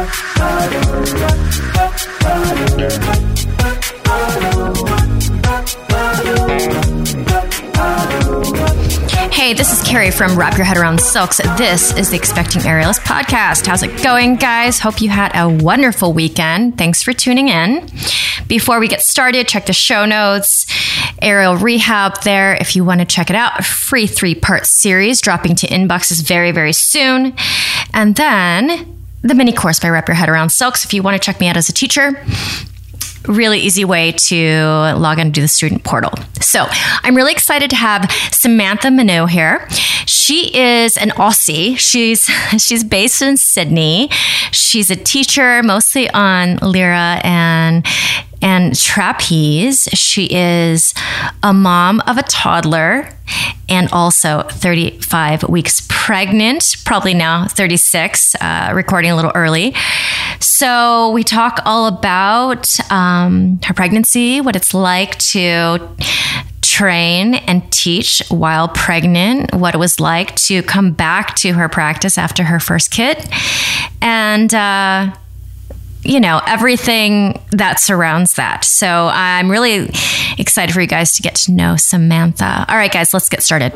[0.00, 0.06] Hey,
[9.52, 11.36] this is Kerry from Wrap Your Head Around Silks.
[11.58, 13.66] This is the Expecting Aerialist podcast.
[13.66, 14.78] How's it going, guys?
[14.78, 16.78] Hope you had a wonderful weekend.
[16.78, 17.86] Thanks for tuning in.
[18.48, 20.64] Before we get started, check the show notes.
[21.20, 23.60] Aerial Rehab there if you want to check it out.
[23.60, 27.34] A free three part series dropping to inboxes very, very soon.
[27.92, 31.24] And then the mini course by Wrap Your Head Around Silks if you want to
[31.24, 32.24] check me out as a teacher
[33.26, 36.12] really easy way to log on to the student portal.
[36.40, 36.66] So
[37.02, 39.66] I'm really excited to have Samantha Manou here.
[40.06, 41.78] She is an Aussie.
[41.78, 42.24] She's
[42.58, 44.08] she's based in Sydney.
[44.52, 47.86] She's a teacher mostly on lyra and
[48.42, 49.88] and trapeze.
[49.92, 50.94] She is
[51.42, 53.08] a mom of a toddler
[53.68, 59.74] and also 35 weeks pregnant, probably now 36, uh, recording a little early.
[60.40, 65.88] So we talk all about um, her pregnancy, what it's like to
[66.62, 72.16] train and teach while pregnant, what it was like to come back to her practice
[72.16, 73.18] after her first kid,
[74.00, 75.14] and uh,
[76.02, 78.64] you know, everything that surrounds that.
[78.64, 79.90] So I'm really
[80.38, 82.64] excited for you guys to get to know Samantha.
[82.68, 83.72] All right, guys, let's get started.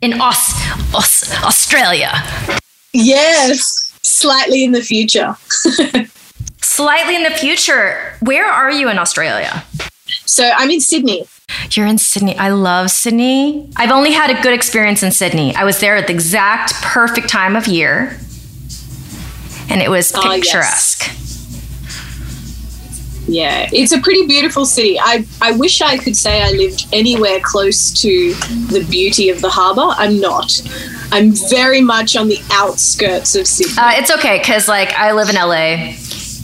[0.00, 2.10] In Aus- Aus- Australia.
[2.92, 5.36] Yes, slightly in the future.
[6.64, 8.16] Slightly in the future.
[8.20, 9.62] Where are you in Australia?
[10.24, 11.26] So I'm in Sydney.
[11.72, 12.36] You're in Sydney.
[12.38, 13.70] I love Sydney.
[13.76, 15.54] I've only had a good experience in Sydney.
[15.54, 18.16] I was there at the exact perfect time of year,
[19.68, 21.41] and it was Ah, yes.
[23.26, 24.98] Yeah, it's a pretty beautiful city.
[24.98, 29.48] I, I wish I could say I lived anywhere close to the beauty of the
[29.48, 29.94] harbour.
[29.96, 30.60] I'm not.
[31.12, 33.74] I'm very much on the outskirts of Sydney.
[33.78, 35.94] Uh, it's okay because like I live in LA,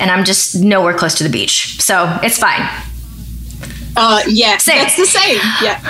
[0.01, 2.69] and I'm just nowhere close to the beach, so it's fine.
[3.97, 4.79] Uh, yeah, Same.
[4.79, 5.41] that's the same.
[5.63, 5.81] Yeah,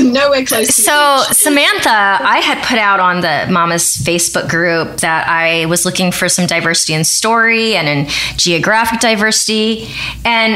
[0.12, 0.66] nowhere close.
[0.66, 1.22] To So.
[1.32, 6.28] Samantha, I had put out on the Mama's Facebook group that I was looking for
[6.28, 8.06] some diversity in story and in
[8.36, 9.88] geographic diversity.
[10.24, 10.54] And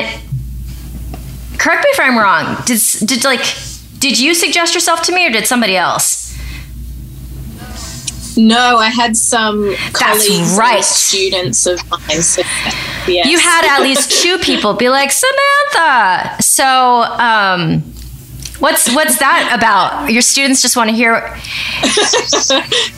[1.58, 2.56] correct me if I'm wrong.
[2.66, 3.44] Did did like
[3.98, 6.29] did you suggest yourself to me or did somebody else?
[8.36, 10.84] No, I had some colleagues, right.
[10.84, 12.22] students of mine.
[12.22, 12.42] So,
[13.06, 13.26] yes.
[13.26, 16.42] You had at least two people be like Samantha.
[16.42, 17.82] So, um,
[18.58, 20.12] what's what's that about?
[20.12, 21.14] Your students just want to hear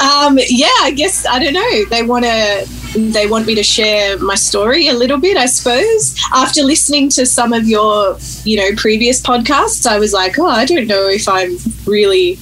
[0.00, 1.84] Um, yeah, I guess I don't know.
[1.90, 2.66] They want to.
[2.96, 6.18] They want me to share my story a little bit, I suppose.
[6.34, 10.64] After listening to some of your, you know, previous podcasts, I was like, oh, I
[10.64, 11.56] don't know if I'm
[11.86, 12.38] really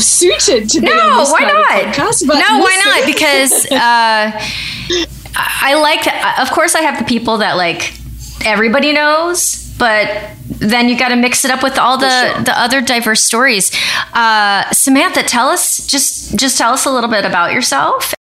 [0.00, 1.66] suited to be on No, this why not?
[1.66, 2.26] podcast.
[2.26, 3.06] But no, why not?
[3.06, 4.32] Because uh,
[5.36, 6.06] I like,
[6.40, 7.92] of course, I have the people that like
[8.44, 12.42] everybody knows, but then you got to mix it up with all the sure.
[12.44, 13.70] the other diverse stories.
[14.12, 18.14] Uh, Samantha, tell us just just tell us a little bit about yourself.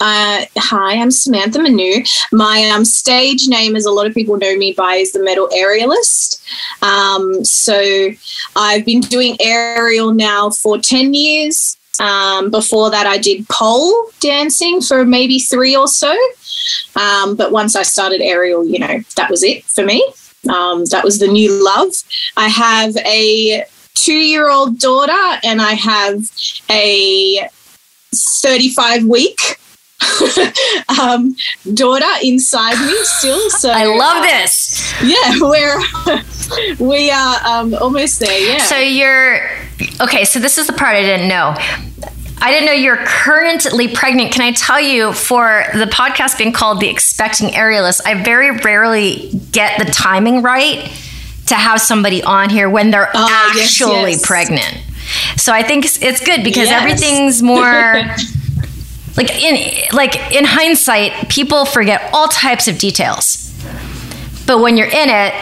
[0.00, 2.08] Uh, hi, I'm Samantha Manou.
[2.30, 5.48] My um, stage name, as a lot of people know me by, is the Metal
[5.48, 6.40] Aerialist.
[6.82, 8.10] Um, so
[8.54, 11.76] I've been doing aerial now for 10 years.
[12.00, 16.16] Um, before that, I did pole dancing for maybe three or so.
[16.94, 20.06] Um, but once I started aerial, you know, that was it for me.
[20.48, 21.92] Um, that was the new love.
[22.36, 23.64] I have a
[23.94, 26.22] two year old daughter and I have
[26.70, 27.48] a
[28.14, 29.58] 35 week
[31.00, 31.34] um,
[31.74, 33.50] daughter inside me still.
[33.50, 34.92] So I love this.
[35.02, 35.80] Yeah, we're
[36.78, 38.38] we are um, almost there.
[38.38, 38.58] Yeah.
[38.58, 39.40] So you're
[40.00, 40.24] okay.
[40.24, 41.54] So this is the part I didn't know.
[42.40, 44.32] I didn't know you're currently pregnant.
[44.32, 49.32] Can I tell you, for the podcast being called The Expecting Aerialist, I very rarely
[49.50, 50.88] get the timing right
[51.46, 54.24] to have somebody on here when they're Oh, actually yes.
[54.24, 54.78] pregnant.
[55.36, 56.80] So I think it's- it's good because Yes.
[56.80, 58.04] everything's more
[59.18, 63.52] like in like in hindsight, people forget all types of details.
[64.46, 65.34] But when you're in it,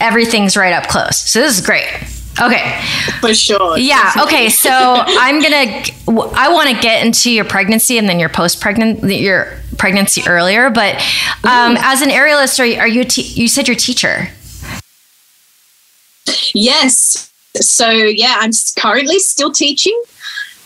[0.00, 1.18] everything's right up close.
[1.18, 1.86] So this is great.
[2.40, 2.80] Okay.
[3.20, 3.78] for sure.
[3.78, 4.12] Yeah.
[4.22, 4.48] Okay.
[4.48, 5.84] So I'm gonna.
[6.34, 10.68] I want to get into your pregnancy and then your post pregnant your pregnancy earlier.
[10.68, 10.96] But
[11.44, 13.04] um, as an aerialist, are you, are you?
[13.04, 14.28] Te- you said you're a teacher.
[16.54, 17.32] Yes.
[17.54, 20.00] So yeah, I'm currently still teaching.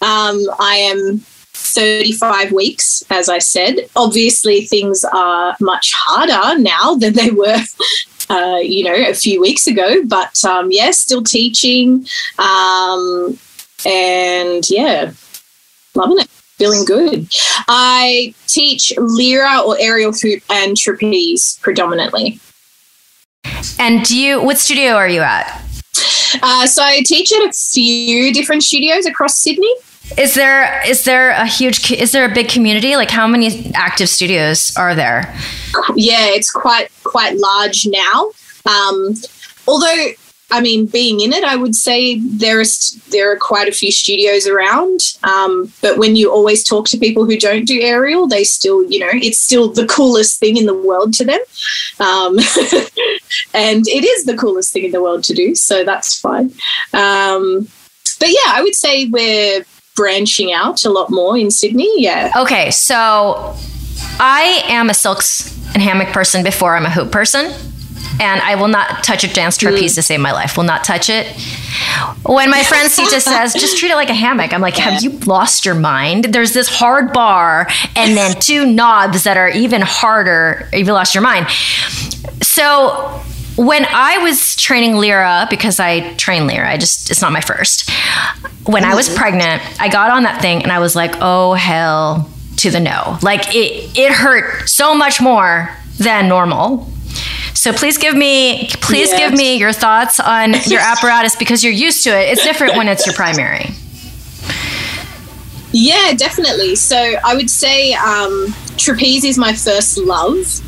[0.01, 1.25] Um, I am
[1.65, 3.89] 35 weeks, as I said.
[3.97, 7.61] Obviously, things are much harder now than they were,
[8.31, 10.05] uh, you know, a few weeks ago.
[10.05, 12.07] But um, yeah, still teaching,
[12.39, 13.39] um,
[13.87, 15.13] and yeah,
[15.95, 16.29] loving it.
[16.29, 17.29] feeling good.
[17.69, 22.41] I teach lyra or aerial hoop and trapeze predominantly.
[23.79, 24.43] And do you?
[24.43, 25.61] What studio are you at?
[26.43, 29.73] Uh, so I teach at a few different studios across Sydney.
[30.19, 32.97] Is there is there a huge is there a big community?
[32.97, 35.35] Like how many active studios are there?
[35.97, 38.31] Yeah, it's quite quite large now.
[38.67, 39.15] Um,
[39.67, 40.13] although
[40.51, 43.91] I mean, being in it, I would say there is there are quite a few
[43.91, 45.01] studios around.
[45.25, 49.01] Um, but when you always talk to people who don't do aerial, they still, you
[49.01, 51.41] know, it's still the coolest thing in the world to them,
[51.99, 52.39] um,
[53.55, 55.55] and it is the coolest thing in the world to do.
[55.55, 56.53] So that's fine.
[56.93, 57.67] Um,
[58.21, 61.91] but yeah, I would say we're branching out a lot more in Sydney.
[61.97, 62.33] Yeah.
[62.37, 63.57] Okay, so
[64.19, 67.53] I am a silks and hammock person before I'm a hoop person
[68.21, 69.97] and I will not touch a dance trapeze mm.
[69.97, 70.57] to save my life.
[70.57, 71.27] Will not touch it.
[72.25, 75.11] When my friend Sita says, just treat it like a hammock, I'm like, have you
[75.21, 76.27] lost your mind?
[76.27, 80.69] There's this hard bar and then two knobs that are even harder.
[80.73, 81.49] You've lost your mind.
[82.43, 83.23] So
[83.57, 87.91] when I was training Lyra, because I train Lyra, I just, it's not my first.
[88.67, 89.17] When I was mm.
[89.17, 92.29] pregnant, I got on that thing and I was like, oh, hell
[92.59, 93.19] to the no.
[93.23, 96.91] Like it, it hurt so much more than normal.
[97.55, 99.19] So please give me please yes.
[99.19, 102.31] give me your thoughts on your apparatus because you're used to it.
[102.31, 103.71] It's different when it's your primary.
[105.73, 106.77] Yeah, definitely.
[106.77, 110.61] So I would say um, trapeze is my first love.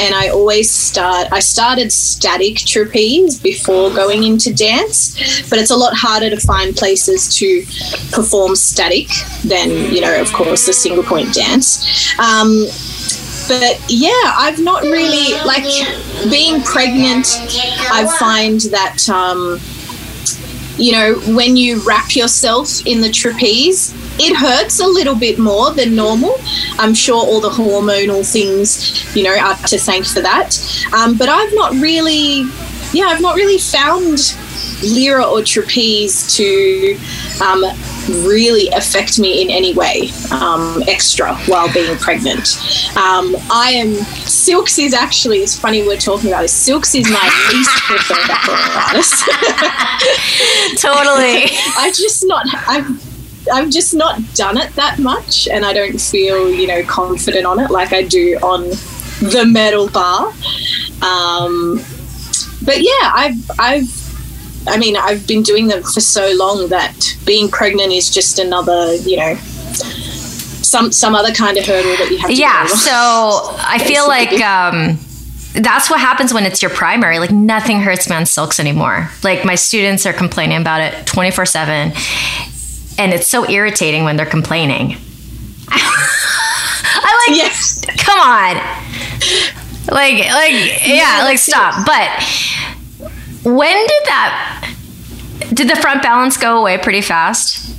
[0.00, 5.14] And I always start, I started static trapeze before going into dance,
[5.50, 7.62] but it's a lot harder to find places to
[8.10, 9.08] perform static
[9.44, 12.18] than, you know, of course, the single point dance.
[12.18, 12.66] Um,
[13.50, 15.64] but yeah, I've not really like
[16.30, 17.26] being pregnant.
[17.90, 19.60] I find that um,
[20.80, 25.72] you know when you wrap yourself in the trapeze, it hurts a little bit more
[25.72, 26.36] than normal.
[26.78, 30.58] I'm sure all the hormonal things, you know, are to thank for that.
[30.92, 32.44] Um, but I've not really,
[32.92, 34.36] yeah, I've not really found
[34.82, 36.98] lyra or trapeze to
[37.42, 37.64] um,
[38.26, 42.56] really affect me in any way um, extra while being pregnant.
[42.96, 43.94] Um, I am
[44.26, 46.52] Silks is actually it's funny we're talking about this.
[46.52, 49.10] Silks is my least preferred apparatus.
[50.80, 51.44] totally.
[51.76, 53.09] I just not I've
[53.52, 57.58] I've just not done it that much, and I don't feel you know confident on
[57.60, 58.68] it like I do on
[59.20, 60.32] the metal bar.
[61.02, 61.82] Um,
[62.64, 64.00] but yeah, I've I've
[64.66, 68.94] I mean, I've been doing them for so long that being pregnant is just another,
[68.96, 72.30] you know, some some other kind of hurdle that you have.
[72.30, 72.66] to Yeah.
[72.66, 74.40] So I feel like.
[74.40, 74.98] Um,
[75.52, 77.18] that's what happens when it's your primary.
[77.18, 79.10] Like nothing hurts me on silks anymore.
[79.24, 81.92] Like my students are complaining about it 24 7.
[83.00, 84.98] And it's so irritating when they're complaining.
[85.70, 87.82] I like, yes.
[87.96, 88.56] come on.
[89.90, 91.86] Like, like, yeah, like stop.
[91.86, 92.22] But
[93.42, 94.74] when did that?
[95.54, 97.74] Did the front balance go away pretty fast?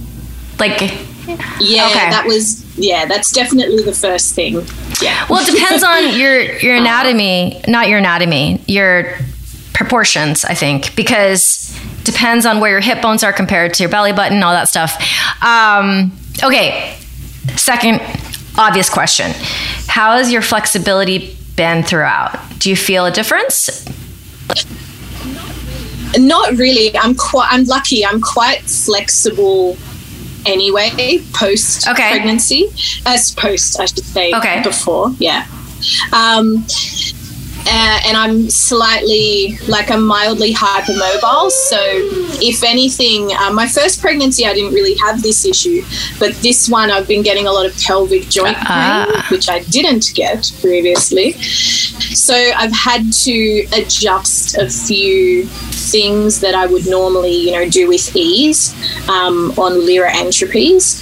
[0.59, 2.09] Like, yeah, okay.
[2.09, 4.65] that was yeah, that's definitely the first thing.
[5.03, 5.27] Yeah.
[5.29, 9.17] Well, it depends on your your anatomy, not your anatomy, your
[9.73, 10.45] proportions.
[10.45, 11.70] I think because
[12.03, 14.95] depends on where your hip bones are compared to your belly button, all that stuff.
[15.43, 16.11] Um,
[16.43, 16.97] okay,
[17.55, 18.01] second
[18.57, 19.31] obvious question:
[19.87, 22.37] How has your flexibility been throughout?
[22.59, 23.85] Do you feel a difference?
[26.17, 26.95] Not really.
[26.97, 27.49] I'm quite.
[27.51, 28.05] I'm lucky.
[28.05, 29.77] I'm quite flexible
[30.45, 31.19] anyway.
[31.33, 32.11] Post okay.
[32.11, 32.69] pregnancy,
[33.05, 34.33] as post I should say.
[34.33, 34.61] Okay.
[34.63, 35.47] Before, yeah.
[36.13, 36.65] Um,
[37.67, 41.51] uh, and I'm slightly like I'm mildly hypermobile.
[41.51, 41.77] So,
[42.41, 45.83] if anything, uh, my first pregnancy I didn't really have this issue,
[46.19, 49.05] but this one I've been getting a lot of pelvic joint uh-huh.
[49.05, 51.33] pain, which I didn't get previously.
[51.41, 57.87] So, I've had to adjust a few things that I would normally, you know, do
[57.87, 58.73] with ease
[59.09, 61.01] um, on Lyra and trapeze,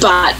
[0.00, 0.34] but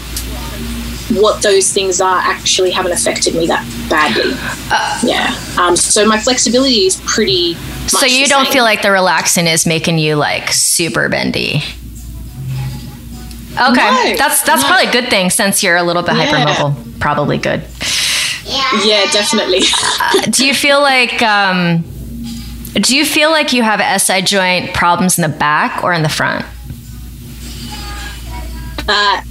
[1.15, 4.31] what those things are actually haven't affected me that badly.
[4.71, 5.35] Uh, yeah.
[5.59, 7.55] Um, so my flexibility is pretty.
[7.87, 8.53] so you don't same.
[8.53, 11.63] feel like the relaxin is making you like super bendy.
[13.53, 14.67] Okay, no, that's that's no.
[14.67, 16.31] probably a good thing since you're a little bit yeah.
[16.31, 16.99] hypermobile.
[16.99, 17.63] Probably good.
[18.45, 19.61] Yeah, definitely.
[19.99, 21.83] uh, do you feel like um,
[22.73, 26.09] do you feel like you have SI joint problems in the back or in the
[26.09, 26.45] front?
[28.87, 29.21] Uh,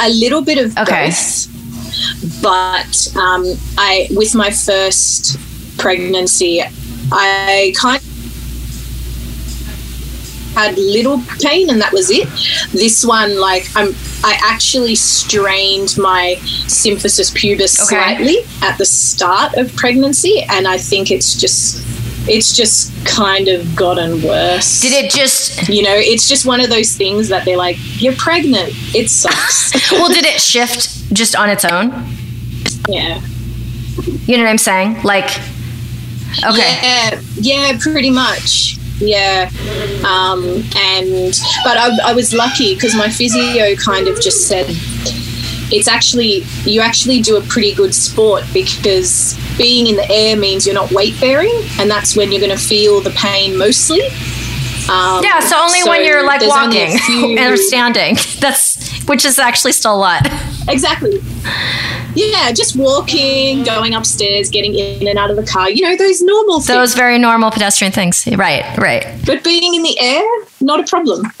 [0.00, 1.06] a little bit of okay.
[1.06, 2.42] both.
[2.42, 3.44] But um,
[3.78, 5.38] I, with my first
[5.78, 6.62] pregnancy,
[7.12, 8.02] I kind
[10.54, 12.26] had little pain and that was it.
[12.72, 16.36] This one, like, I'm, I actually strained my
[16.66, 17.94] symphysis pubis Okay.
[17.94, 21.84] slightly at the start of pregnancy, and I think it's just,
[22.28, 24.80] it's just kind of gotten worse.
[24.80, 28.16] Did it just, You know, it's just one of those things that they're like, "You're
[28.16, 29.72] pregnant." It sucks.
[29.92, 31.90] well, did it shift just on its own?
[32.88, 33.20] yeah.
[34.26, 35.02] You know what I'm saying?
[35.02, 35.38] Like,
[36.44, 36.78] okay.
[36.82, 38.76] Yeah, yeah, pretty much.
[38.98, 39.50] Yeah,
[40.06, 44.66] um, and but I, I was lucky because my physio kind of just said
[45.70, 50.66] it's actually you actually do a pretty good sport because being in the air means
[50.66, 54.02] you're not weight bearing, and that's when you're going to feel the pain mostly.
[54.88, 58.16] Um, Yeah, so only when you're like there's only a walking few- and standing.
[58.40, 60.26] That's which is actually still a lot.
[60.68, 61.20] Exactly.
[62.14, 65.70] Yeah, just walking, going upstairs, getting in and out of the car.
[65.70, 66.66] You know those normal things.
[66.66, 68.26] Those very normal pedestrian things.
[68.26, 69.06] Right, right.
[69.26, 70.24] But being in the air,
[70.60, 71.26] not a problem.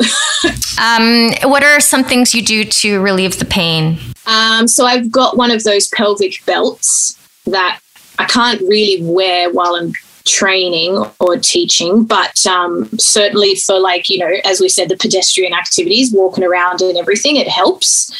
[0.78, 3.98] Um, what are some things you do to relieve the pain?
[4.26, 7.80] um, so I've got one of those pelvic belts that
[8.18, 9.92] I can't really wear while I'm
[10.24, 15.52] training or teaching, but um, certainly for like, you know, as we said, the pedestrian
[15.54, 18.10] activities, walking around and everything, it helps.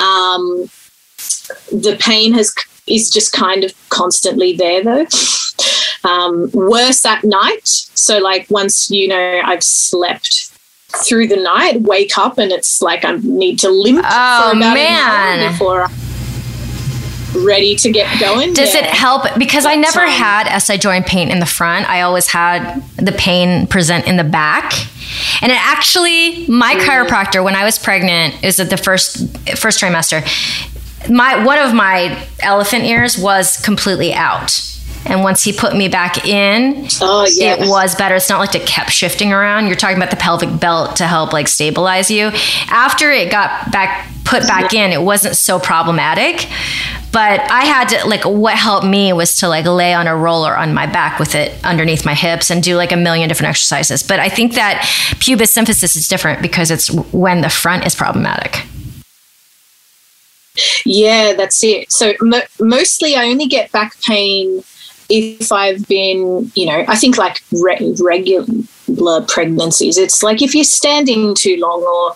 [0.00, 0.70] Um,
[1.70, 2.54] the pain has
[2.86, 5.06] is just kind of constantly there though.
[6.04, 7.60] Um, worse at night.
[7.64, 10.48] So like once you know I've slept
[11.06, 14.74] through the night, wake up and it's like I need to limp Oh, for about
[14.74, 15.38] man.
[15.38, 15.92] an hour before I'm
[17.34, 18.52] ready to get going.
[18.54, 19.24] Does it help?
[19.38, 21.88] Because I never had SI joint pain in the front.
[21.88, 24.72] I always had the pain present in the back.
[25.42, 26.80] And it actually, my mm.
[26.80, 30.22] chiropractor, when I was pregnant, is at the first first trimester.
[31.10, 34.68] My one of my elephant ears was completely out.
[35.04, 37.54] And once he put me back in, Oh yeah.
[37.54, 38.14] it was better.
[38.14, 39.66] It's not like it kept shifting around.
[39.66, 42.30] You're talking about the pelvic belt to help like stabilize you.
[42.68, 46.48] After it got back put back in, it wasn't so problematic.
[47.12, 50.56] But I had to like what helped me was to like lay on a roller
[50.56, 54.02] on my back with it underneath my hips and do like a million different exercises.
[54.02, 54.80] But I think that
[55.20, 58.64] pubis symphysis is different because it's when the front is problematic.
[60.86, 61.92] Yeah, that's it.
[61.92, 64.64] So mo- mostly I only get back pain
[65.10, 68.46] if I've been, you know, I think like re- regular
[69.28, 69.98] pregnancies.
[69.98, 72.14] It's like if you're standing too long or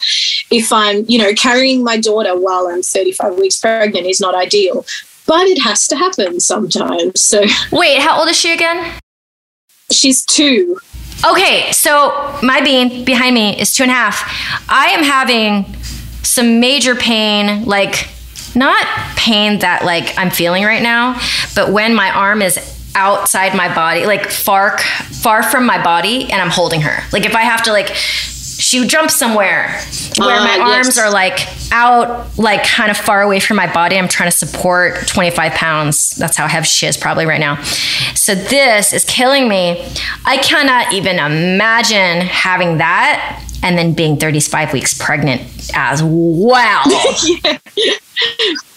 [0.51, 4.85] if I'm, you know, carrying my daughter while I'm 35 weeks pregnant is not ideal.
[5.27, 7.21] But it has to happen sometimes.
[7.21, 7.43] So
[7.73, 9.01] Wait, how old is she again?
[9.91, 10.79] she's two.
[11.27, 14.23] Okay, so my bean behind me is two and a half.
[14.69, 15.65] I am having
[16.23, 18.09] some major pain, like
[18.55, 18.85] not
[19.17, 21.21] pain that like I'm feeling right now,
[21.55, 26.41] but when my arm is outside my body, like far far from my body, and
[26.43, 27.03] I'm holding her.
[27.13, 27.95] Like if I have to like
[28.59, 29.69] she would jump somewhere
[30.19, 30.87] where Ah, my yes.
[30.87, 33.99] arms are like out, like kind of far away from my body.
[33.99, 36.11] I'm trying to support 25 pounds.
[36.17, 37.63] That's how heavy she is probably right now.
[38.15, 39.87] So this is killing me.
[40.25, 45.43] I cannot even imagine having that and then being 35 weeks pregnant
[45.75, 46.83] as well.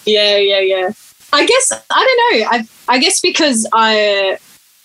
[0.05, 0.89] Yeah, yeah, yeah.
[1.33, 2.47] I guess I don't know.
[2.51, 4.37] I I guess because I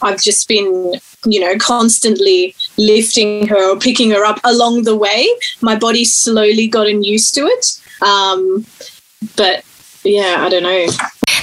[0.02, 5.28] I've just been you know constantly lifting her or picking her up along the way.
[5.60, 7.80] My body slowly gotten used to it.
[8.02, 8.66] Um,
[9.36, 9.64] but
[10.04, 10.86] yeah, I don't know.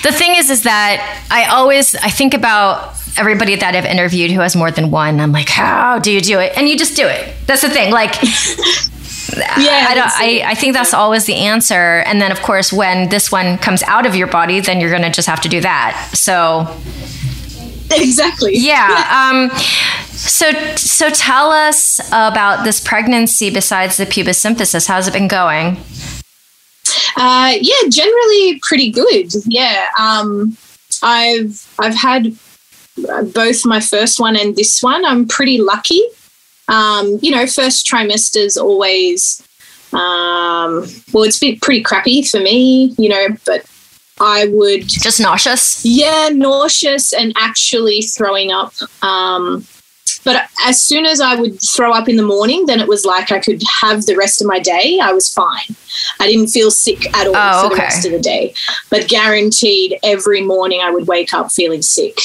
[0.03, 4.39] the thing is is that I always I think about everybody that I've interviewed who
[4.39, 5.19] has more than one.
[5.19, 6.53] I'm like, how do you do it?
[6.55, 7.33] And you just do it.
[7.47, 7.91] That's the thing.
[7.91, 8.15] Like
[9.35, 10.43] Yeah, I, don't, I.
[10.51, 11.99] I think that's always the answer.
[12.05, 15.03] And then, of course, when this one comes out of your body, then you're going
[15.03, 16.09] to just have to do that.
[16.13, 16.67] So,
[17.91, 18.53] exactly.
[18.55, 19.29] yeah.
[19.31, 19.49] Um,
[20.09, 24.87] so, so tell us about this pregnancy besides the pubis symphysis.
[24.87, 25.77] How's it been going?
[27.15, 29.31] Uh, yeah, generally pretty good.
[29.45, 30.57] Yeah, um,
[31.03, 32.35] I've I've had
[33.33, 35.05] both my first one and this one.
[35.05, 36.01] I'm pretty lucky.
[36.71, 39.45] Um, you know, first trimester's always
[39.93, 42.95] um, well, it's been pretty crappy for me.
[42.97, 43.65] You know, but
[44.19, 45.83] I would Just nauseous?
[45.85, 48.73] yeah, nauseous and actually throwing up.
[49.03, 49.65] Um,
[50.23, 53.31] but as soon as I would throw up in the morning, then it was like
[53.31, 54.99] I could have the rest of my day.
[55.01, 55.75] I was fine.
[56.19, 57.75] I didn't feel sick at all Oh, for okay.
[57.75, 58.53] the rest of the day.
[58.91, 62.19] But guaranteed, every morning I would wake up feeling sick.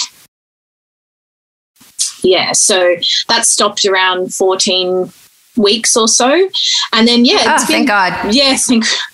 [2.23, 2.97] Yeah, so
[3.29, 5.13] that stopped around 14
[5.57, 6.49] weeks or so.
[6.93, 8.35] And then, yeah, Oh, been thank God.
[8.35, 8.57] yeah,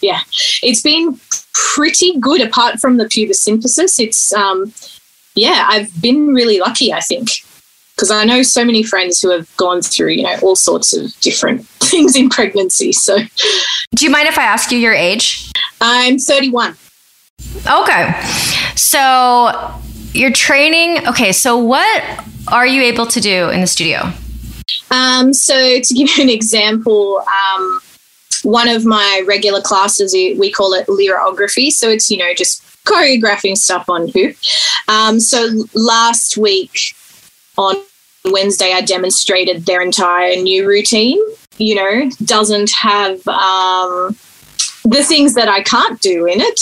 [0.00, 0.21] yeah,
[0.62, 1.18] it's been
[1.54, 3.99] pretty good apart from the pubis symphysis.
[4.00, 4.73] It's um,
[5.35, 6.92] yeah, I've been really lucky.
[6.92, 7.28] I think
[7.94, 11.12] because I know so many friends who have gone through, you know, all sorts of
[11.21, 12.92] different things in pregnancy.
[12.92, 13.18] So,
[13.94, 15.50] do you mind if I ask you your age?
[15.80, 16.76] I'm 31.
[17.71, 18.12] Okay.
[18.76, 19.73] So,
[20.12, 21.07] you're training.
[21.07, 21.33] Okay.
[21.33, 24.11] So, what are you able to do in the studio?
[24.90, 27.23] Um, so, to give you an example,
[27.54, 27.81] um,
[28.42, 31.71] one of my regular classes, we call it lyrography.
[31.71, 34.37] So, it's, you know, just choreographing stuff on hoop.
[34.88, 36.78] Um, so, last week,
[37.57, 37.76] on
[38.25, 41.19] Wednesday, I demonstrated their entire new routine.
[41.59, 44.16] You know, doesn't have um,
[44.85, 46.61] the things that I can't do in it,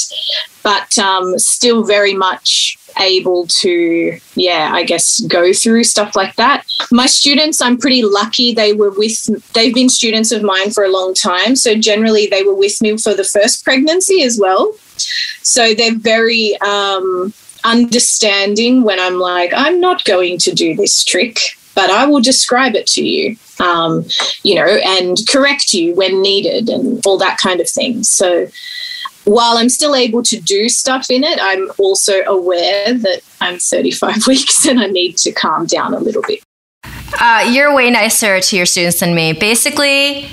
[0.62, 6.64] but um, still very much able to, yeah, I guess go through stuff like that.
[6.90, 8.52] My students, I'm pretty lucky.
[8.54, 11.56] They were with, they've been students of mine for a long time.
[11.56, 14.72] So generally, they were with me for the first pregnancy as well.
[15.42, 17.32] So they're very, um,
[17.62, 21.38] understanding when I'm like, I'm not going to do this trick,
[21.74, 24.06] but I will describe it to you, um,
[24.42, 28.02] you know, and correct you when needed and all that kind of thing.
[28.02, 28.48] So
[29.24, 34.26] while I'm still able to do stuff in it, I'm also aware that I'm 35
[34.26, 36.42] weeks and I need to calm down a little bit.
[37.20, 39.32] Uh, you're way nicer to your students than me.
[39.32, 40.28] Basically,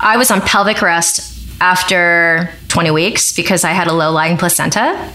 [0.00, 5.12] I was on pelvic rest after 20 weeks because I had a low lying placenta.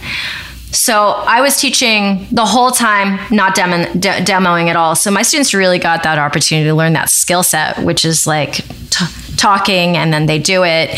[0.72, 4.96] So I was teaching the whole time, not demo- de- demoing at all.
[4.96, 8.54] So my students really got that opportunity to learn that skill set, which is like
[8.90, 10.92] t- talking, and then they do it.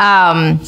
[0.00, 0.60] Um,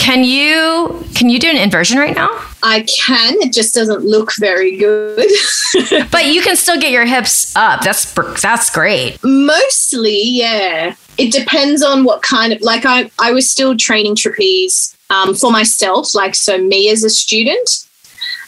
[0.00, 2.30] can you can you do an inversion right now?
[2.62, 3.34] I can.
[3.40, 5.30] It just doesn't look very good.
[6.10, 7.82] but you can still get your hips up.
[7.82, 9.18] That's that's great.
[9.22, 10.96] Mostly, yeah.
[11.18, 15.52] It depends on what kind of like I I was still training trapeze um, for
[15.52, 17.68] myself, like so me as a student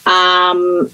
[0.07, 0.91] um,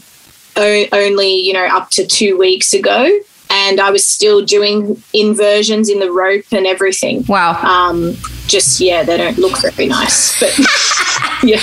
[0.56, 3.10] o- only, you know, up to two weeks ago.
[3.50, 7.24] And I was still doing inversions in the rope and everything.
[7.28, 7.60] Wow.
[7.62, 8.14] Um,
[8.46, 10.38] just, yeah, they don't look very nice.
[10.38, 10.58] But,
[11.42, 11.60] yeah.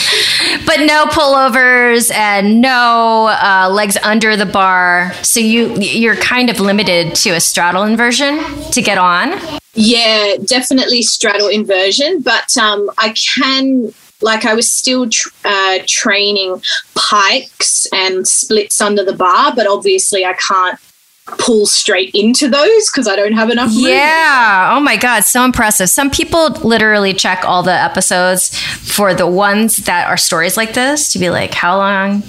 [0.65, 5.13] But no pullovers and no uh, legs under the bar.
[5.23, 8.39] So you, you're kind of limited to a straddle inversion
[8.71, 9.39] to get on.
[9.73, 12.21] Yeah, definitely straddle inversion.
[12.21, 16.61] But um, I can like I was still tr- uh, training
[16.95, 20.79] pikes and splits under the bar, but obviously I can't
[21.25, 23.85] pull straight into those because I don't have enough room.
[23.87, 24.71] Yeah.
[24.75, 25.21] Oh my God.
[25.21, 25.89] So impressive.
[25.89, 31.11] Some people literally check all the episodes for the ones that are stories like this
[31.13, 32.23] to be like, how long?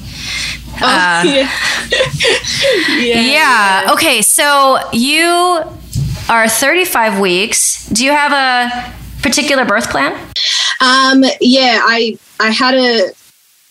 [0.81, 1.51] Oh, uh, yeah.
[2.99, 3.21] yeah.
[3.21, 3.93] yeah.
[3.93, 4.23] Okay.
[4.23, 5.63] So you
[6.29, 7.89] are 35 weeks.
[7.91, 10.13] Do you have a particular birth plan?
[10.81, 13.11] Um, yeah, I I had a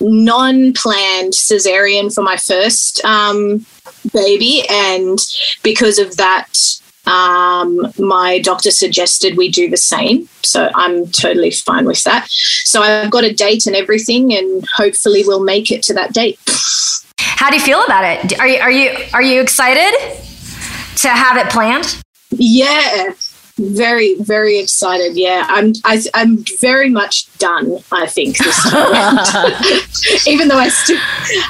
[0.02, 3.66] non-planned cesarean for my first um,
[4.16, 5.20] baby, and
[5.62, 6.48] because of that,
[7.06, 10.28] um, my doctor suggested we do the same.
[10.42, 12.28] So I'm totally fine with that.
[12.30, 16.40] So I've got a date and everything, and hopefully we'll make it to that date.
[17.20, 18.40] How do you feel about it?
[18.40, 19.94] Are you are you are you excited
[21.02, 22.02] to have it planned?
[22.32, 23.14] Yeah,
[23.58, 28.58] very very excited yeah i'm I, am i am very much done i think this
[28.70, 29.18] time
[30.28, 31.00] even though i still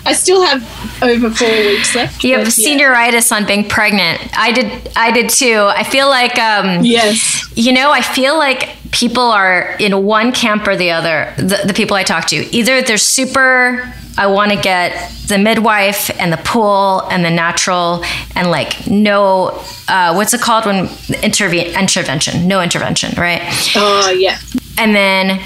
[0.06, 0.62] i still have
[1.02, 5.66] over four weeks left you have senioritis on being pregnant i did i did too
[5.70, 10.68] i feel like um yes you know i feel like people are in one camp
[10.68, 14.58] or the other the, the people i talk to either they're super I want to
[14.58, 18.02] get the midwife and the pool and the natural
[18.34, 20.90] and like no, uh, what's it called when
[21.22, 22.48] intervene intervention?
[22.48, 23.42] No intervention, right?
[23.76, 24.38] Oh uh, yeah.
[24.78, 25.42] And then,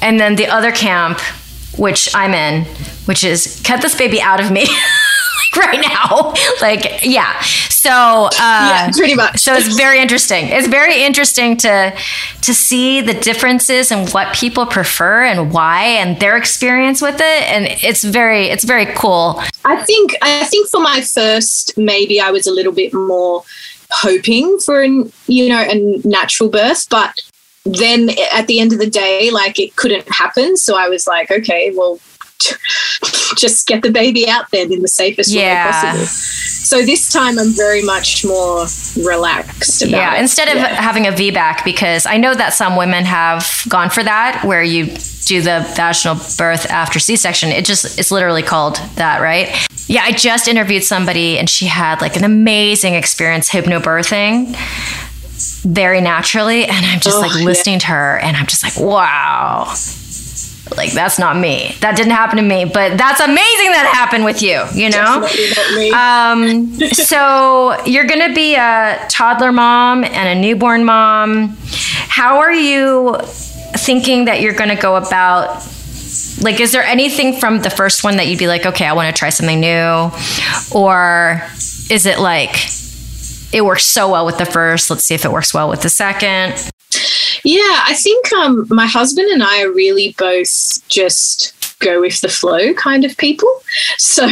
[0.00, 1.20] and then the other camp,
[1.76, 2.64] which I'm in,
[3.06, 4.66] which is cut this baby out of me.
[5.56, 6.32] right now.
[6.60, 7.40] Like, yeah.
[7.42, 9.38] So, uh, yeah, pretty much.
[9.38, 10.46] so it's very interesting.
[10.48, 11.96] It's very interesting to
[12.42, 17.42] to see the differences and what people prefer and why and their experience with it.
[17.50, 19.42] And it's very, it's very cool.
[19.64, 23.44] I think, I think for my first, maybe I was a little bit more
[23.90, 27.20] hoping for an, you know, a natural birth, but
[27.64, 30.56] then at the end of the day, like it couldn't happen.
[30.56, 32.00] So I was like, okay, well,
[33.36, 35.66] just get the baby out then in the safest yeah.
[35.66, 36.06] way possible.
[36.06, 40.20] So this time I'm very much more relaxed yeah, it.
[40.20, 40.80] instead of yeah.
[40.80, 44.86] having a VBAC, because I know that some women have gone for that, where you
[45.24, 47.50] do the vaginal birth after C-section.
[47.50, 49.48] It just it's literally called that, right?
[49.86, 54.56] Yeah, I just interviewed somebody and she had like an amazing experience hypnobirthing
[55.62, 57.80] very naturally and I'm just oh, like listening yeah.
[57.80, 59.74] to her and I'm just like, wow
[60.76, 61.76] like that's not me.
[61.80, 64.64] That didn't happen to me, but that's amazing that happened with you.
[64.74, 65.28] You know.
[65.96, 71.56] Um, so you're gonna be a toddler mom and a newborn mom.
[72.08, 75.66] How are you thinking that you're gonna go about?
[76.40, 79.14] Like, is there anything from the first one that you'd be like, okay, I want
[79.14, 80.10] to try something new,
[80.74, 81.42] or
[81.90, 82.54] is it like
[83.52, 84.90] it works so well with the first?
[84.90, 86.70] Let's see if it works well with the second.
[87.44, 92.28] Yeah, I think um, my husband and I are really both just go with the
[92.28, 93.50] flow kind of people.
[93.98, 94.28] So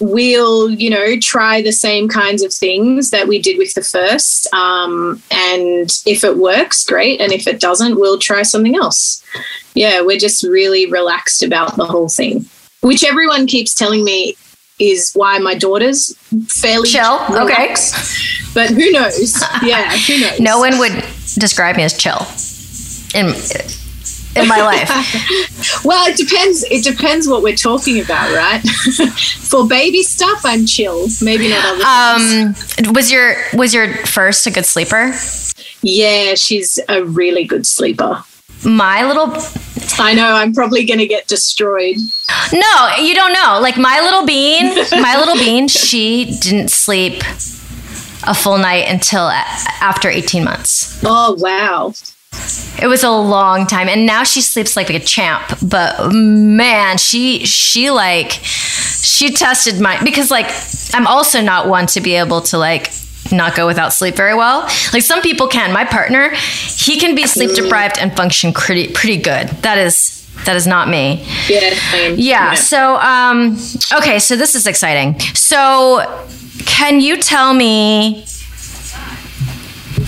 [0.00, 4.52] we'll, you know, try the same kinds of things that we did with the first.
[4.52, 7.20] Um, and if it works, great.
[7.20, 9.24] And if it doesn't, we'll try something else.
[9.74, 12.46] Yeah, we're just really relaxed about the whole thing,
[12.80, 14.36] which everyone keeps telling me
[14.78, 16.16] is why my daughter's
[16.48, 17.18] fairly chill.
[17.28, 17.94] Relaxed.
[17.94, 18.28] Okay.
[18.54, 19.42] But who knows?
[19.62, 20.38] Yeah, who knows?
[20.38, 20.92] no one would
[21.38, 22.18] describe me as chill
[23.14, 23.32] in
[24.36, 24.90] in my life.
[25.84, 26.64] well, it depends.
[26.64, 28.60] It depends what we're talking about, right?
[29.42, 31.08] For baby stuff, I'm chill.
[31.22, 32.54] Maybe not other
[32.84, 35.12] um, Was your was your first a good sleeper?
[35.82, 38.22] Yeah, she's a really good sleeper.
[38.64, 39.28] My little
[39.98, 41.96] I know I'm probably going to get destroyed.
[42.52, 43.58] No, you don't know.
[43.60, 47.22] Like my little bean, my little bean, she didn't sleep
[48.24, 51.02] a full night until after 18 months.
[51.04, 51.92] Oh, wow.
[52.80, 57.44] It was a long time and now she sleeps like a champ, but man, she
[57.44, 60.50] she like she tested my because like
[60.94, 62.90] I'm also not one to be able to like
[63.30, 64.62] not go without sleep very well.
[64.92, 65.72] Like some people can.
[65.72, 69.48] My partner, he can be sleep deprived and function pretty pretty good.
[69.62, 71.24] That is that is not me.
[71.48, 71.74] Yeah.
[71.94, 72.08] Yeah.
[72.16, 72.54] yeah.
[72.54, 73.56] So um
[73.92, 75.18] okay, so this is exciting.
[75.34, 76.26] So
[76.66, 78.24] can you tell me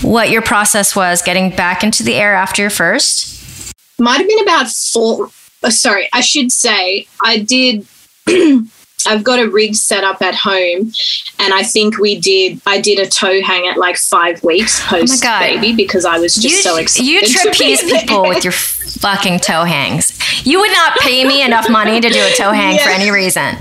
[0.01, 3.73] what your process was getting back into the air after your first?
[3.97, 5.29] Might have been about four.
[5.63, 7.87] Oh, sorry, I should say I did.
[9.07, 10.91] I've got a rig set up at home,
[11.39, 12.61] and I think we did.
[12.65, 16.19] I did a toe hang at like five weeks oh post oh baby because I
[16.19, 17.07] was just you, so excited.
[17.07, 20.17] You trapeze people with your fucking toe hangs.
[20.45, 22.83] You would not pay me enough money to do a toe hang yeah.
[22.83, 23.55] for any reason.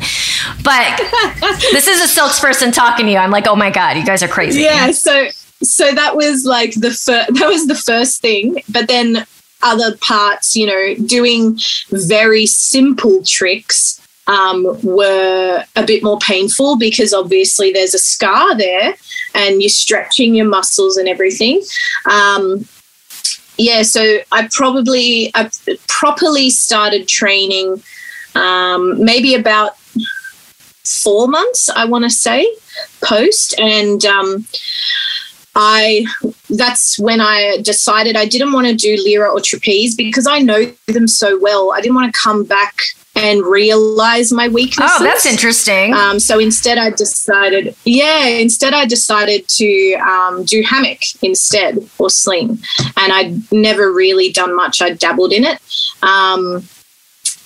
[0.62, 0.98] But
[1.72, 3.18] this is a silks person talking to you.
[3.18, 4.62] I'm like, oh my god, you guys are crazy.
[4.62, 4.90] Yeah.
[4.92, 5.28] So
[5.62, 7.30] so that was like the first.
[7.35, 8.62] That was the first thing.
[8.68, 9.26] But then
[9.62, 11.59] other parts, you know, doing
[11.90, 18.94] very simple tricks um, were a bit more painful because obviously there's a scar there
[19.34, 21.62] and you're stretching your muscles and everything.
[22.10, 22.66] Um,
[23.56, 25.50] yeah, so I probably I
[25.87, 27.82] properly started training
[28.34, 29.78] um, maybe about
[30.84, 32.46] four months, I want to say,
[33.02, 34.46] post, and um,
[35.54, 36.04] I
[36.50, 40.72] that's when I decided I didn't want to do lyra or trapeze because I know
[40.87, 41.72] them so well.
[41.72, 42.74] I didn't want to come back
[43.16, 44.96] and realize my weaknesses.
[44.98, 45.94] Oh, that's interesting.
[45.94, 52.11] Um, so instead, I decided, yeah, instead I decided to um, do hammock instead or
[52.11, 52.59] sling,
[52.96, 54.83] and I'd never really done much.
[54.83, 55.59] I dabbled in it.
[56.03, 56.66] Um,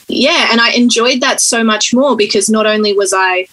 [0.08, 3.46] yeah, and I enjoyed that so much more because not only was I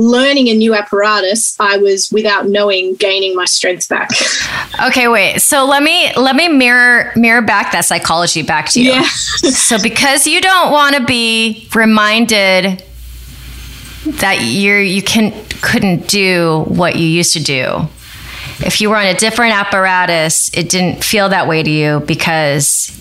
[0.00, 4.10] learning a new apparatus, I was without knowing gaining my strength back.
[4.86, 5.40] Okay, wait.
[5.40, 8.92] So let me let me mirror mirror back that psychology back to you.
[8.92, 9.02] Yeah.
[9.08, 12.82] so because you don't want to be reminded
[14.06, 17.86] that you're you can couldn't do what you used to do.
[18.60, 22.96] If you were on a different apparatus, it didn't feel that way to you because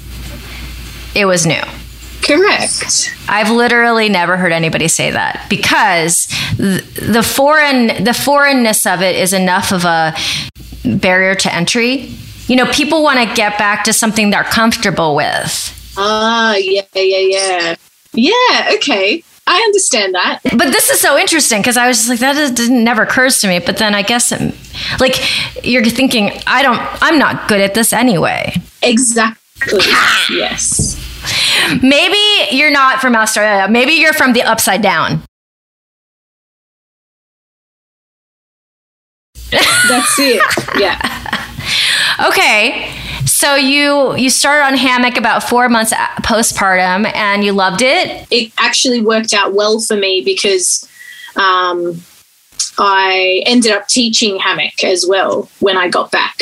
[1.15, 1.62] it was new.
[2.21, 3.13] Correct.
[3.29, 9.33] I've literally never heard anybody say that because the foreign the foreignness of it is
[9.33, 10.15] enough of a
[10.83, 12.11] barrier to entry.
[12.47, 15.93] You know, people want to get back to something they're comfortable with.
[15.97, 17.75] Ah, yeah, yeah, yeah.
[18.13, 19.23] Yeah, okay.
[19.45, 20.39] I understand that.
[20.43, 23.41] But this is so interesting because I was just like, that is, didn't never occurs
[23.41, 23.59] to me.
[23.59, 24.55] But then I guess, it,
[24.99, 25.15] like,
[25.63, 28.53] you're thinking, I don't, I'm not good at this anyway.
[28.81, 29.79] Exactly.
[30.29, 30.98] yes.
[31.81, 33.67] Maybe you're not from Australia.
[33.69, 35.23] Maybe you're from the upside down.
[39.51, 40.41] That's it.
[40.79, 40.97] Yeah.
[42.27, 42.91] okay.
[43.25, 48.27] So you you started on hammock about four months postpartum, and you loved it.
[48.31, 50.87] It actually worked out well for me because
[51.35, 52.01] um,
[52.77, 56.41] I ended up teaching hammock as well when I got back.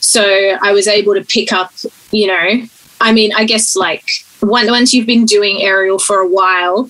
[0.00, 1.72] So I was able to pick up,
[2.10, 2.62] you know,
[3.00, 4.04] I mean, I guess like
[4.42, 6.88] once you've been doing aerial for a while,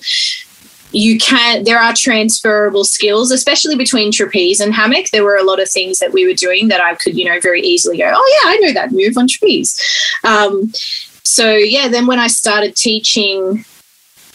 [0.91, 5.57] you can there are transferable skills especially between trapeze and hammock there were a lot
[5.57, 8.41] of things that we were doing that i could you know very easily go oh
[8.43, 9.81] yeah i know that move on trapeze
[10.25, 10.69] um,
[11.31, 13.63] so yeah, then when I started teaching,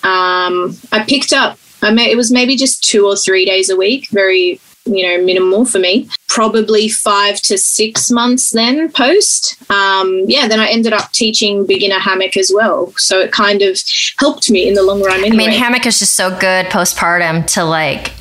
[0.02, 1.58] um, I picked up.
[1.82, 5.25] I may, it was maybe just two or three days a week, very you know
[5.25, 6.09] minimal for me.
[6.29, 9.57] Probably five to six months then post.
[9.70, 13.79] Um, yeah, then I ended up teaching beginner hammock as well, so it kind of
[14.18, 15.20] helped me in the long run.
[15.20, 15.44] Anyway.
[15.44, 18.12] I mean, hammock is just so good postpartum to like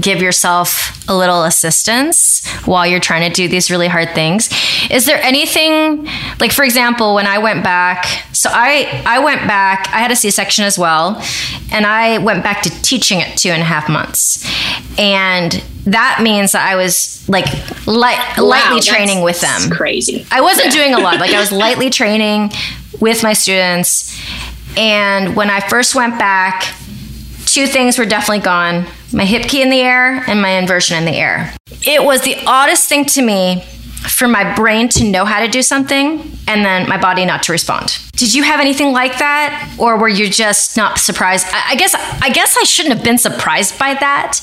[0.00, 4.48] give yourself a little assistance while you're trying to do these really hard things.
[4.90, 6.08] Is there anything
[6.40, 10.16] like for example when i went back so i i went back i had a
[10.16, 11.22] c-section as well
[11.72, 14.44] and i went back to teaching at two and a half months.
[14.98, 15.52] And
[15.84, 17.46] that means that i was like
[17.86, 19.70] light, wow, lightly training with them.
[19.70, 20.26] crazy.
[20.30, 20.82] I wasn't yeah.
[20.82, 22.52] doing a lot like i was lightly training
[23.00, 24.18] with my students.
[24.76, 26.74] And when i first went back
[27.44, 31.04] two things were definitely gone my hip key in the air and my inversion in
[31.04, 31.54] the air.
[31.86, 33.62] It was the oddest thing to me
[34.08, 37.52] for my brain to know how to do something and then my body not to
[37.52, 37.98] respond.
[38.12, 41.46] Did you have anything like that or were you just not surprised?
[41.52, 44.40] I guess I guess I shouldn't have been surprised by that.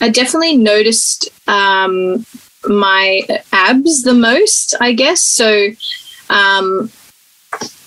[0.00, 2.24] I definitely noticed um,
[2.66, 3.22] my
[3.52, 5.22] abs the most, I guess.
[5.22, 5.68] So
[6.30, 6.90] um,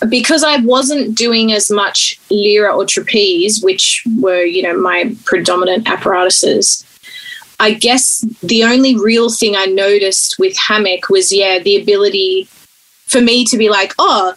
[0.09, 5.89] because I wasn't doing as much lyra or trapeze, which were, you know, my predominant
[5.89, 6.83] apparatuses,
[7.59, 12.47] I guess the only real thing I noticed with hammock was, yeah, the ability
[13.07, 14.33] for me to be like, oh,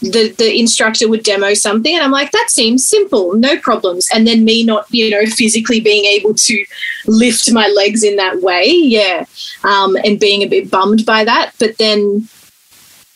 [0.00, 1.94] the, the instructor would demo something.
[1.94, 4.08] And I'm like, that seems simple, no problems.
[4.12, 6.64] And then me not, you know, physically being able to
[7.06, 8.66] lift my legs in that way.
[8.66, 9.26] Yeah.
[9.64, 11.52] Um, and being a bit bummed by that.
[11.58, 12.28] But then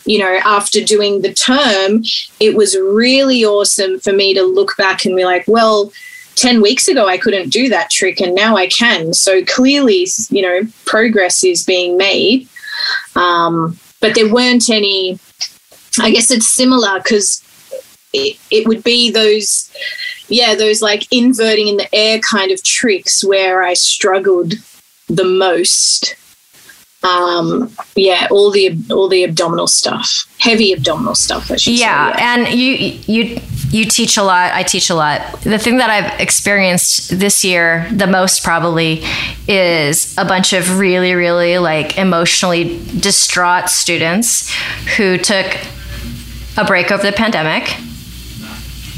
[0.05, 2.03] you know, after doing the term,
[2.39, 5.93] it was really awesome for me to look back and be like, well,
[6.37, 9.13] 10 weeks ago I couldn't do that trick and now I can.
[9.13, 12.49] So clearly, you know, progress is being made.
[13.15, 15.19] Um, but there weren't any,
[15.99, 17.45] I guess it's similar because
[18.15, 19.71] it, it would be those,
[20.29, 24.55] yeah, those like inverting in the air kind of tricks where I struggled
[25.09, 26.15] the most
[27.03, 31.51] um, yeah, all the all the abdominal stuff, heavy abdominal stuff.
[31.51, 32.19] I should yeah, say.
[32.19, 32.73] Yeah, and you
[33.07, 34.53] you you teach a lot.
[34.53, 35.41] I teach a lot.
[35.41, 39.03] The thing that I've experienced this year the most probably
[39.49, 44.53] is a bunch of really really like emotionally distraught students
[44.97, 45.47] who took
[46.59, 47.79] a break over the pandemic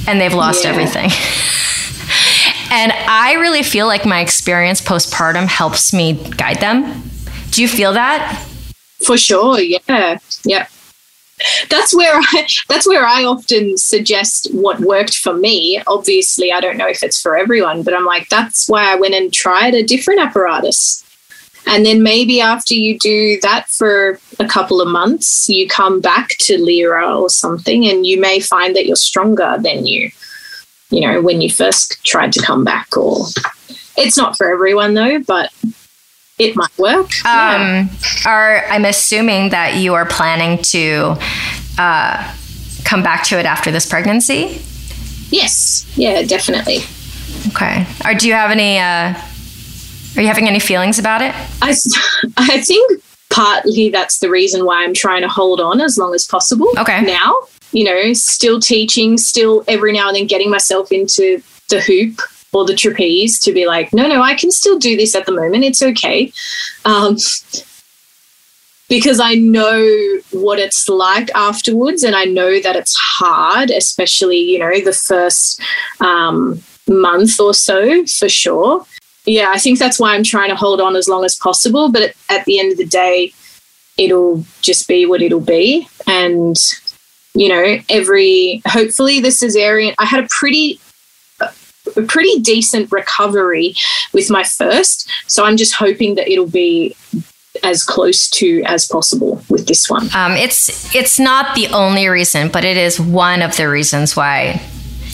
[0.09, 0.71] and they've lost yeah.
[0.71, 1.05] everything.
[2.73, 7.11] and I really feel like my experience postpartum helps me guide them
[7.53, 8.45] do you feel that?
[9.07, 9.61] For sure.
[9.61, 10.19] Yeah.
[10.45, 10.67] Yeah.
[11.69, 15.83] That's where I that's where I often suggest what worked for me.
[15.87, 19.15] Obviously, I don't know if it's for everyone, but I'm like that's why I went
[19.15, 21.05] and tried a different apparatus.
[21.65, 26.31] And then maybe after you do that for a couple of months, you come back
[26.41, 30.11] to Lyra or something and you may find that you're stronger than you,
[30.91, 33.27] you know, when you first tried to come back or
[33.97, 35.53] it's not for everyone though, but
[36.39, 37.11] it might work.
[37.25, 37.89] Um, yeah.
[38.27, 41.17] Are I'm assuming that you are planning to
[41.79, 42.35] uh,
[42.85, 44.61] come back to it after this pregnancy?
[45.31, 45.91] Yes.
[45.97, 46.79] Yeah, definitely.
[47.49, 47.87] Okay.
[48.05, 48.79] Or do you have any?
[48.79, 49.15] Uh,
[50.17, 51.35] are you having any feelings about it?
[51.63, 51.75] I
[52.37, 56.27] I think partly that's the reason why I'm trying to hold on as long as
[56.27, 56.69] possible.
[56.79, 57.03] Okay.
[57.03, 57.35] Now,
[57.73, 62.21] you know, still teaching, still every now and then getting myself into the hoop
[62.53, 65.33] or the trapeze to be like, no, no, I can still do this at the
[65.33, 65.65] moment.
[65.65, 66.33] It's okay.
[66.85, 67.17] Um,
[68.89, 74.59] because I know what it's like afterwards, and I know that it's hard, especially, you
[74.59, 75.63] know, the first
[76.01, 78.85] um, month or so for sure.
[79.25, 81.91] Yeah, I think that's why I'm trying to hold on as long as possible.
[81.91, 83.33] But at the end of the day,
[83.97, 85.89] it'll just be what it'll be.
[86.07, 86.57] And,
[87.35, 90.81] you know, every, hopefully, the cesarean, I had a pretty
[91.97, 93.75] a pretty decent recovery
[94.13, 95.11] with my first.
[95.27, 96.97] So I'm just hoping that it'll be
[97.63, 100.09] as close to as possible with this one.
[100.15, 104.61] Um, it's it's not the only reason, but it is one of the reasons why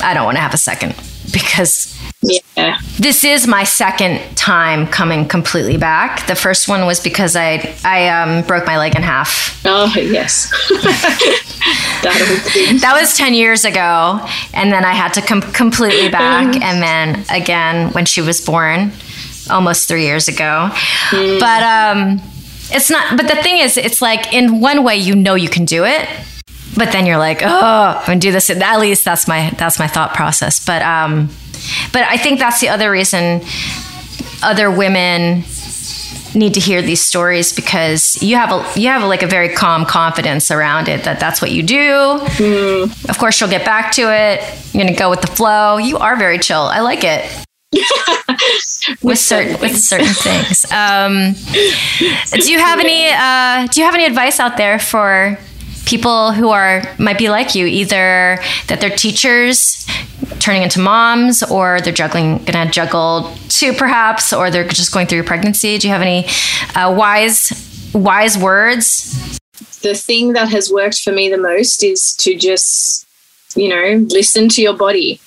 [0.03, 0.95] I don't want to have a second
[1.33, 2.79] because yeah.
[2.99, 6.27] This is my second time coming completely back.
[6.27, 9.63] The first one was because I I um, broke my leg in half.
[9.65, 10.51] Oh yes,
[12.03, 14.21] that, that was ten years ago,
[14.53, 18.91] and then I had to come completely back, and then again when she was born,
[19.49, 20.71] almost three years ago.
[21.11, 21.39] Mm.
[21.39, 22.21] But um,
[22.73, 23.17] it's not.
[23.17, 26.09] But the thing is, it's like in one way you know you can do it,
[26.77, 28.51] but then you're like, oh, I'm gonna do this.
[28.51, 30.65] At least that's my that's my thought process.
[30.67, 31.31] But um
[31.93, 33.43] but I think that's the other reason
[34.43, 35.45] other women
[36.35, 39.49] need to hear these stories because you have a you have a, like a very
[39.49, 41.81] calm confidence around it that that's what you do.
[41.81, 43.09] Mm.
[43.09, 44.41] Of course, you'll get back to it.
[44.73, 45.79] You're gonna go with the flow.
[45.79, 46.63] You are very chill.
[46.63, 47.45] I like it.
[47.73, 50.71] with, with certain with certain things.
[50.73, 51.35] Um,
[52.41, 55.39] do you have any uh, Do you have any advice out there for
[55.89, 59.87] people who are might be like you, either that they're teachers
[60.39, 65.23] turning into moms, or they're juggling, gonna juggle two perhaps, or they're just going through
[65.23, 65.79] pregnancy.
[65.79, 66.27] Do you have any
[66.75, 69.39] uh, wise wise words?
[69.81, 73.07] The thing that has worked for me the most is to just,
[73.57, 75.21] you know, listen to your body.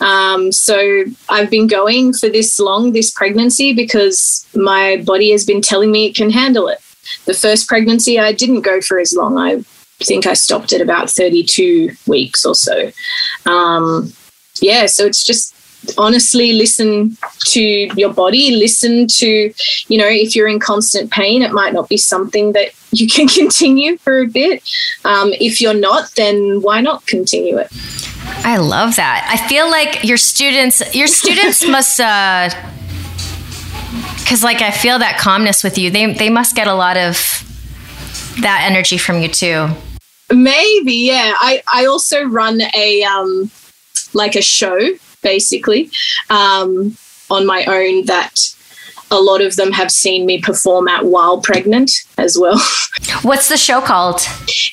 [0.00, 5.60] Um, so I've been going for this long, this pregnancy, because my body has been
[5.60, 6.78] telling me it can handle it.
[7.24, 9.36] The first pregnancy, I didn't go for as long.
[9.36, 9.64] I
[10.04, 12.90] think I stopped at about 32 weeks or so.
[13.46, 14.12] Um,
[14.60, 15.54] yeah, so it's just
[15.96, 19.52] honestly listen to your body listen to
[19.86, 23.28] you know if you're in constant pain it might not be something that you can
[23.40, 24.62] continue for a bit.
[25.04, 27.68] Um, if you're not then why not continue it?
[28.44, 29.26] I love that.
[29.30, 32.50] I feel like your students your students must uh
[34.18, 35.90] because like i feel that calmness with you.
[35.90, 37.16] They they must get a lot of
[38.42, 39.68] that energy from you too
[40.30, 41.34] Maybe, yeah.
[41.38, 43.50] I, I also run a um
[44.14, 44.78] like a show
[45.22, 45.90] basically
[46.30, 46.96] um
[47.30, 48.34] on my own that
[49.10, 52.60] a lot of them have seen me perform at while pregnant as well.
[53.22, 54.20] What's the show called?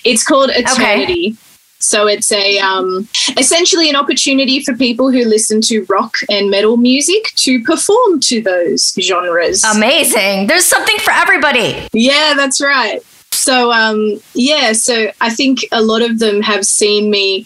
[0.04, 1.32] It's called Eternity.
[1.32, 1.38] Okay.
[1.80, 6.78] So it's a um, essentially an opportunity for people who listen to rock and metal
[6.78, 9.64] music to perform to those genres.
[9.64, 10.48] Amazing.
[10.48, 11.88] There's something for everybody.
[11.94, 13.02] Yeah, that's right.
[13.36, 17.46] So um, yeah, so I think a lot of them have seen me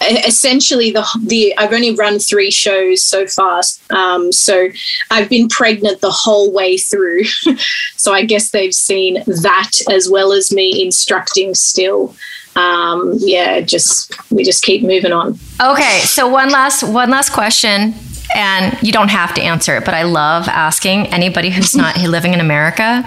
[0.00, 3.62] essentially the the I've only run three shows so far.
[3.90, 4.68] Um, so
[5.10, 7.24] I've been pregnant the whole way through.
[7.96, 12.14] so I guess they've seen that as well as me instructing still.
[12.56, 15.38] Um, yeah, just we just keep moving on.
[15.60, 17.94] Okay, so one last one last question.
[18.32, 22.32] And you don't have to answer it, but I love asking anybody who's not living
[22.32, 23.02] in America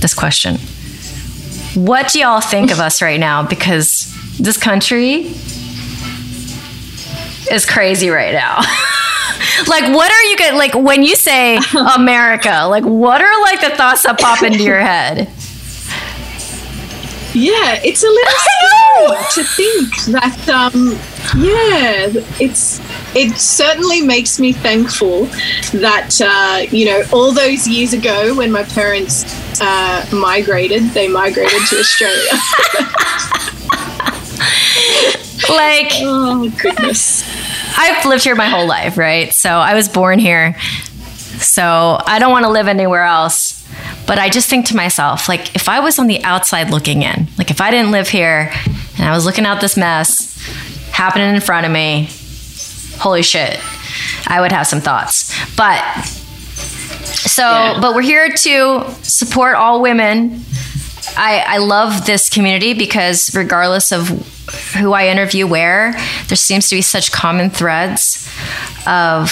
[0.00, 0.56] this question.
[1.74, 3.46] What do y'all think of us right now?
[3.46, 5.26] Because this country
[7.50, 8.56] is crazy right now.
[9.66, 11.58] like, what are you get like when you say
[11.96, 12.66] America?
[12.68, 15.28] Like, what are like the thoughts that pop into your head?
[17.34, 20.48] Yeah, it's a little scary to think that.
[20.48, 20.92] Um,
[21.36, 22.08] yeah,
[22.40, 22.80] it's
[23.16, 25.24] it certainly makes me thankful
[25.80, 29.24] that uh, you know all those years ago when my parents
[29.60, 32.30] uh, migrated, they migrated to Australia.
[35.48, 37.24] like, oh goodness.
[37.76, 39.32] I've lived here my whole life, right?
[39.32, 40.56] So I was born here.
[41.38, 43.53] So I don't want to live anywhere else.
[44.06, 47.28] But I just think to myself, like, if I was on the outside looking in,
[47.38, 48.52] like, if I didn't live here
[48.98, 50.36] and I was looking at this mess
[50.90, 52.08] happening in front of me,
[52.98, 53.58] holy shit,
[54.26, 55.32] I would have some thoughts.
[55.56, 55.80] But
[57.04, 57.80] so, yeah.
[57.80, 60.42] but we're here to support all women.
[61.16, 64.08] I, I love this community because regardless of
[64.76, 65.92] who I interview where,
[66.28, 68.28] there seems to be such common threads
[68.86, 69.30] of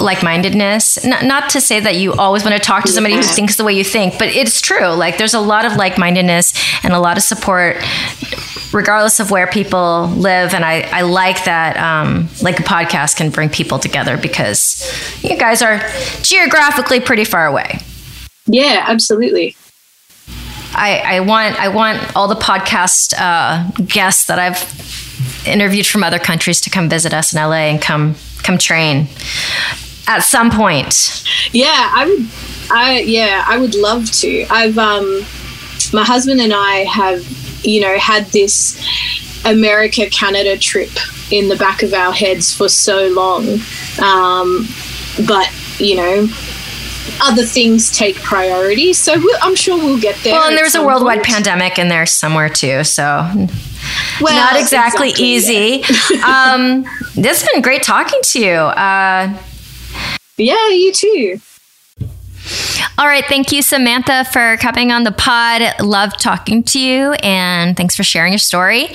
[0.00, 3.56] like-mindedness not, not to say that you always want to talk to somebody who thinks
[3.56, 6.52] the way you think but it's true like there's a lot of like-mindedness
[6.84, 7.76] and a lot of support
[8.74, 10.52] regardless of where people live.
[10.52, 14.82] And I, I like that, um, like a podcast can bring people together because
[15.22, 15.80] you guys are
[16.22, 17.78] geographically pretty far away.
[18.46, 19.56] Yeah, absolutely.
[20.76, 26.18] I, I want I want all the podcast uh, guests that I've interviewed from other
[26.18, 29.06] countries to come visit us in LA and come come train
[30.06, 31.24] at some point.
[31.52, 32.28] Yeah, I would.
[32.70, 34.46] I yeah, I would love to.
[34.50, 35.24] I've um,
[35.92, 37.24] my husband and I have
[37.64, 38.78] you know, had this
[39.44, 40.90] America Canada trip
[41.30, 43.58] in the back of our heads for so long.
[44.02, 44.68] Um,
[45.26, 46.28] but, you know,
[47.22, 48.92] other things take priority.
[48.92, 50.34] So we'll, I'm sure we'll get there.
[50.34, 51.28] Well, and there's a worldwide point.
[51.28, 52.84] pandemic in there somewhere too.
[52.84, 53.02] So
[54.20, 55.84] well, not exactly, exactly easy.
[56.24, 58.52] Um, this has been great talking to you.
[58.52, 59.36] Uh,
[60.36, 61.40] yeah, you too.
[62.96, 63.24] All right.
[63.24, 65.62] Thank you, Samantha, for coming on the pod.
[65.80, 68.88] Love talking to you and thanks for sharing your story.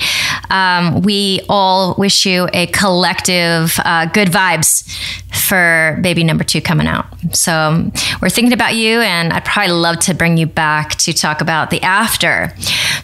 [0.48, 4.88] Um, we all wish you a collective uh, good vibes
[5.32, 7.06] for baby number two coming out.
[7.32, 11.12] So um, we're thinking about you, and I'd probably love to bring you back to
[11.12, 12.54] talk about the after.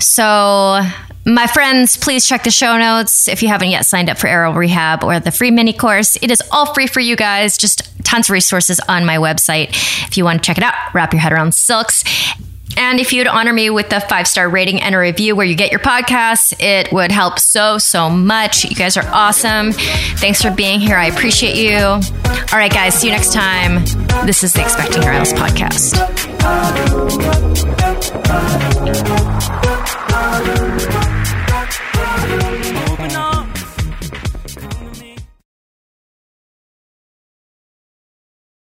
[0.01, 0.81] So,
[1.27, 4.55] my friends, please check the show notes if you haven't yet signed up for Aerial
[4.55, 6.17] Rehab or the free mini course.
[6.23, 7.59] It is all free for you guys.
[7.59, 9.71] Just tons of resources on my website
[10.07, 10.75] if you want to check it out.
[10.95, 12.05] Wrap your head around silks.
[12.77, 15.57] And if you'd honor me with a five star rating and a review where you
[15.57, 18.65] get your podcasts, it would help so, so much.
[18.65, 19.73] You guys are awesome.
[19.73, 20.97] Thanks for being here.
[20.97, 21.77] I appreciate you.
[21.77, 23.85] All right, guys, see you next time.
[24.27, 25.97] This is the Expecting Air podcast.